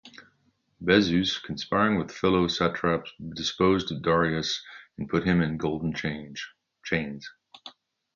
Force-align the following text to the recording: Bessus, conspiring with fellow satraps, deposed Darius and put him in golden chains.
Bessus, 0.83 1.37
conspiring 1.37 1.99
with 1.99 2.09
fellow 2.11 2.47
satraps, 2.47 3.11
deposed 3.19 3.93
Darius 4.01 4.65
and 4.97 5.07
put 5.07 5.25
him 5.25 5.43
in 5.43 5.57
golden 5.57 5.93
chains. 5.93 6.43